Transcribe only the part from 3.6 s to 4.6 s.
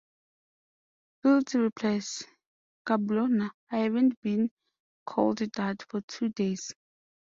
I haven't been